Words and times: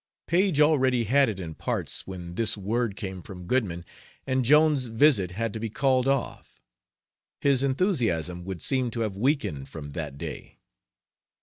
Paige 0.25 0.59
already 0.61 1.03
had 1.03 1.29
it 1.29 1.39
in 1.39 1.53
parts 1.53 2.07
when 2.07 2.33
this 2.33 2.57
word 2.57 2.95
came 2.95 3.21
from 3.21 3.45
Goodman, 3.45 3.85
and 4.25 4.43
Jones's 4.43 4.87
visit 4.87 5.29
had 5.29 5.53
to 5.53 5.59
be 5.59 5.69
called 5.69 6.07
off. 6.07 6.59
His 7.39 7.61
enthusiasm 7.61 8.43
would 8.43 8.63
seem 8.63 8.89
to 8.89 9.01
have 9.01 9.15
weakened 9.15 9.69
from 9.69 9.91
that 9.91 10.17
day. 10.17 10.57